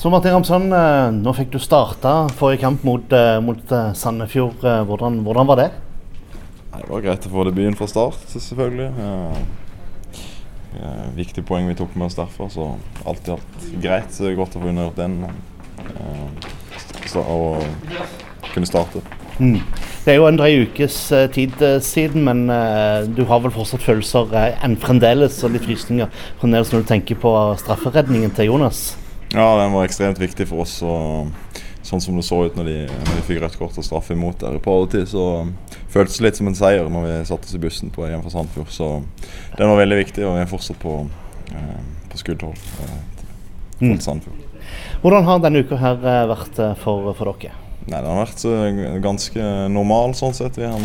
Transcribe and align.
Så 0.00 0.08
Martin 0.10 0.32
Ramsson, 0.32 0.72
eh, 0.72 1.10
nå 1.12 1.32
fikk 1.36 1.50
du 1.52 1.58
starta 1.60 2.22
forrige 2.32 2.62
kamp 2.62 2.84
mot, 2.88 3.12
eh, 3.12 3.36
mot 3.44 3.72
eh, 3.76 3.90
Sandefjord. 3.92 4.62
Hvordan, 4.88 5.18
hvordan 5.26 5.48
var 5.50 5.58
det? 5.60 5.66
Det 6.72 6.86
var 6.88 7.02
greit 7.04 7.26
å 7.28 7.32
få 7.34 7.44
debuten 7.44 7.76
fra 7.76 7.88
start, 7.90 8.22
selvfølgelig. 8.32 8.86
Ja, 10.80 10.94
viktig 11.18 11.44
poeng 11.44 11.68
vi 11.68 11.76
tok 11.76 11.92
med 12.00 12.06
oss 12.06 12.16
derfor, 12.16 12.48
så 12.48 12.70
alt 13.04 13.28
i 13.28 13.34
alt 13.34 13.66
greit. 13.82 14.08
Så 14.16 14.32
godt 14.38 14.56
å 14.56 14.62
få 14.62 14.70
unnagjort 14.70 14.96
den. 15.02 15.18
eh, 15.90 17.20
og 17.20 17.60
kunne 18.54 18.70
starte. 18.70 19.04
Mm. 19.36 19.60
Det 20.06 20.14
er 20.14 20.16
jo 20.16 20.30
en 20.30 20.40
drøy 20.40 20.64
ukes 20.64 20.96
tid 21.36 21.60
siden, 21.84 22.24
men 22.24 22.46
du 23.12 23.24
har 23.28 23.44
vel 23.44 23.52
fortsatt 23.52 23.84
følelser 23.84 24.32
enn 24.64 24.80
fremdeles 24.80 25.42
og 25.44 25.52
litt 25.58 25.68
frysninger 25.68 26.08
fremdeles 26.40 26.72
når 26.72 26.86
du 26.86 26.90
tenker 26.94 27.20
på 27.20 27.36
strafferedningen 27.60 28.32
til 28.32 28.48
Jonas? 28.54 28.99
Ja, 29.34 29.46
den 29.62 29.72
var 29.72 29.86
ekstremt 29.86 30.18
viktig 30.18 30.48
for 30.50 30.64
oss. 30.64 30.80
og 30.82 31.30
Sånn 31.86 32.02
som 32.04 32.16
det 32.18 32.26
så 32.26 32.42
ut 32.44 32.56
når 32.58 32.66
de, 32.68 32.74
når 32.90 33.14
de 33.16 33.22
fikk 33.24 33.38
rødt 33.40 33.56
kort 33.56 33.78
og 33.80 33.84
straffe 33.86 34.12
imot 34.12 34.42
der 34.42 34.58
i 34.58 34.60
paretid, 34.62 35.06
så 35.08 35.22
føltes 35.90 36.18
det 36.18 36.26
litt 36.26 36.36
som 36.38 36.50
en 36.50 36.58
seier 36.58 36.90
når 36.92 37.06
vi 37.06 37.14
satte 37.30 37.48
oss 37.48 37.56
i 37.56 37.60
bussen 37.62 37.92
på 37.94 38.04
hjem 38.06 38.20
fra 38.26 38.32
Sandfjord. 38.34 38.68
Så 38.74 38.90
den 39.56 39.70
var 39.70 39.80
veldig 39.80 39.98
viktig, 40.02 40.26
og 40.28 40.36
vi 40.36 40.42
er 40.44 40.50
fortsatt 40.50 40.78
på, 40.82 40.98
eh, 41.54 41.80
på 42.12 42.20
skuddhold 42.20 42.60
eh, 42.84 42.92
Sandfjord. 43.80 43.88
mot 43.88 44.04
Sandefjord. 44.04 44.46
Hvordan 45.00 45.24
har 45.30 45.40
denne 45.46 45.64
uka 45.64 45.80
her 45.80 46.04
eh, 46.04 46.22
vært 46.34 46.60
eh, 46.60 46.76
for, 46.84 47.10
for 47.16 47.32
dere? 47.40 47.56
Nei, 47.88 47.96
den 47.96 48.10
har 48.12 48.22
vært 48.26 48.44
eh, 48.52 49.00
ganske 49.08 49.48
normal 49.72 50.12
sånn 50.20 50.36
sett. 50.36 50.60
Vi 50.60 50.68
har 50.68 50.84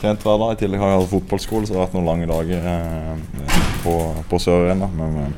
trent 0.00 0.22
hver 0.24 0.38
dag. 0.40 0.54
I 0.54 0.60
tillegg 0.62 0.80
har 0.80 0.94
jeg 0.94 1.02
hatt 1.02 1.12
fotballskole, 1.16 1.66
så 1.66 1.74
det 1.74 1.80
har 1.80 1.88
vært 1.88 1.98
noen 1.98 2.10
lange 2.12 2.30
dager 2.30 2.70
eh, 2.70 3.62
på, 3.82 3.98
på 4.30 4.40
Sør-Arena. 4.46 4.88
Men 4.94 5.34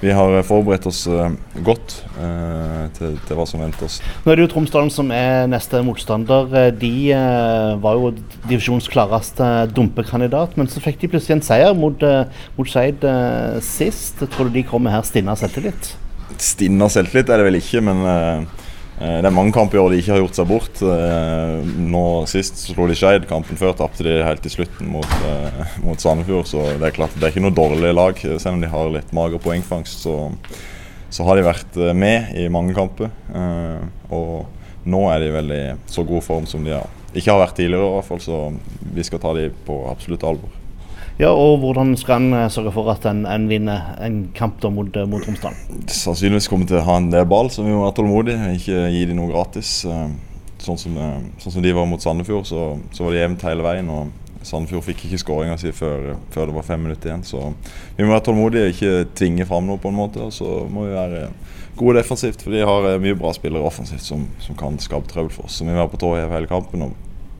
vi 0.00 0.12
har 0.16 0.32
forberedt 0.48 0.86
oss 0.88 1.02
eh, 1.10 1.34
godt 1.66 1.98
eh, 2.20 2.84
til, 2.96 3.16
til 3.28 3.36
hva 3.38 3.44
som 3.48 3.60
venter 3.60 3.84
oss. 3.86 3.98
Nå 4.24 4.32
er 4.32 4.40
det 4.40 4.46
jo 4.46 4.52
Tromsdalen 4.54 4.92
som 4.92 5.10
er 5.12 5.48
neste 5.50 5.82
motstander. 5.84 6.48
Eh, 6.56 6.70
De 6.80 6.92
eh, 7.12 7.74
var 7.82 7.98
jo 7.98 8.12
divisjonens 8.48 8.88
klareste 8.90 9.48
dumpekandidat, 9.76 10.56
men 10.56 10.70
så 10.72 10.82
fikk 10.84 11.02
de 11.02 11.12
plutselig 11.12 11.38
en 11.38 11.44
seier 11.44 11.76
mot, 11.76 12.00
eh, 12.06 12.24
mot 12.56 12.70
Skeid 12.70 13.04
eh, 13.04 13.58
sist. 13.64 14.24
Tror 14.32 14.48
du 14.48 14.56
de 14.56 14.64
kommer 14.66 14.96
her 14.96 15.04
stinne 15.06 15.34
av 15.34 15.40
selvtillit? 15.42 15.92
Stinna 16.40 16.88
selvtillit 16.88 17.28
er 17.28 17.42
det 17.42 17.50
vel 17.50 17.60
ikke, 17.60 17.84
men 17.84 18.00
eh, 18.08 18.24
eh, 18.40 18.59
det 19.00 19.28
er 19.30 19.32
mange 19.32 19.52
kamper 19.56 19.78
i 19.78 19.80
år 19.80 19.94
de 19.94 19.98
ikke 20.02 20.12
har 20.12 20.20
gjort 20.20 20.36
seg 20.36 20.48
bort. 20.50 20.80
Eh, 20.84 21.70
nå 21.88 22.02
Sist 22.28 22.58
så 22.60 22.74
slo 22.74 22.84
de 22.90 22.96
Skeid. 22.98 23.24
Kampen 23.30 23.56
før 23.56 23.72
tapte 23.78 24.04
de 24.04 24.18
helt 24.26 24.42
til 24.44 24.52
slutten 24.58 24.90
mot, 24.92 25.14
eh, 25.24 25.76
mot 25.86 26.00
Sandefjord. 26.00 26.50
Så 26.50 26.66
det 26.76 26.90
er 26.90 26.96
klart 26.98 27.16
det 27.16 27.24
er 27.24 27.32
ikke 27.32 27.46
noe 27.46 27.56
dårlig 27.56 27.94
lag. 27.96 28.20
Selv 28.20 28.58
om 28.58 28.60
de 28.60 28.68
har 28.68 28.92
litt 28.92 29.14
mager 29.16 29.40
poengfangst, 29.40 30.04
så, 30.04 30.18
så 31.08 31.24
har 31.24 31.40
de 31.40 31.48
vært 31.48 31.80
eh, 31.80 31.96
med 31.96 32.36
i 32.36 32.48
mange 32.52 32.76
kamper. 32.76 33.08
Eh, 33.32 33.88
og 34.12 34.84
nå 34.84 35.04
er 35.14 35.24
de 35.24 35.34
vel 35.38 35.56
i 35.56 35.64
så 35.88 36.04
god 36.04 36.26
form 36.26 36.48
som 36.50 36.64
de 36.64 36.76
har. 36.76 36.88
ikke 37.14 37.32
har 37.32 37.40
vært 37.46 37.56
tidligere, 37.56 37.88
i 37.88 37.96
hvert 37.96 38.10
fall, 38.12 38.20
så 38.20 38.42
vi 38.94 39.04
skal 39.08 39.24
ta 39.24 39.32
de 39.40 39.48
på 39.64 39.80
absolutt 39.88 40.28
alvor. 40.28 40.59
Ja, 41.20 41.34
og 41.36 41.58
hvordan 41.60 41.92
skal 42.00 42.22
en 42.22 42.32
eh, 42.32 42.46
sørge 42.48 42.70
for 42.72 42.88
at 42.94 43.04
en, 43.10 43.26
en 43.28 43.42
vinner 43.50 43.90
en 44.00 44.22
kamp 44.32 44.56
da 44.62 44.70
mot, 44.72 44.88
eh, 44.96 45.04
mot 45.04 45.26
Romsdal? 45.26 45.58
sannsynligvis 45.92 46.48
kommer 46.48 46.70
til 46.70 46.78
å 46.80 46.86
ha 46.86 46.94
en 46.96 47.10
del 47.12 47.26
ball, 47.28 47.50
så 47.52 47.60
vi 47.66 47.74
må 47.74 47.82
være 47.82 47.98
tålmodige. 47.98 48.54
Ikke 48.56 48.86
gi 48.94 49.02
dem 49.10 49.20
noe 49.20 49.32
gratis. 49.32 49.84
Eh, 49.84 50.08
Sånn 50.60 50.76
som, 50.76 50.92
sånn 51.40 51.54
som 51.54 51.62
de 51.64 51.70
var 51.72 51.86
mot 51.88 52.02
Sandefjord, 52.04 52.44
så, 52.44 52.74
så 52.92 53.06
var 53.06 53.14
det 53.14 53.22
jevnt 53.22 53.44
hele 53.48 53.64
veien. 53.64 53.86
og 53.88 54.10
Sandefjord 54.44 54.84
fikk 54.84 55.06
ikke 55.06 55.20
skåringa 55.22 55.54
si 55.56 55.72
før, 55.72 56.18
før 56.34 56.50
det 56.50 56.56
var 56.58 56.66
fem 56.66 56.82
minutter 56.84 57.08
igjen. 57.08 57.22
Så 57.24 57.40
vi 57.96 58.04
må 58.04 58.12
være 58.12 58.26
tålmodige, 58.26 58.74
ikke 58.74 58.90
tvinge 59.16 59.46
fram 59.48 59.64
noe 59.70 59.80
på 59.80 59.88
en 59.88 59.96
måte. 59.96 60.20
Og 60.20 60.34
så 60.36 60.66
må 60.68 60.84
vi 60.84 60.92
være 60.98 61.22
gode 61.80 62.02
defensivt, 62.02 62.44
for 62.44 62.52
de 62.52 62.60
har 62.68 62.90
mye 63.00 63.16
bra 63.16 63.32
spillere 63.32 63.64
offensivt 63.72 64.04
som, 64.04 64.26
som 64.44 64.60
kan 64.60 64.76
skape 64.84 65.08
trøbbel 65.08 65.32
for 65.32 65.48
oss. 65.48 65.56
Så 65.56 65.64
vi 65.64 65.72
må 65.72 65.80
være 65.80 65.94
på 65.94 66.02
tå 66.04 66.12
hev 66.18 66.36
hele 66.36 66.52
kampen 66.52 66.90
og 66.90 67.09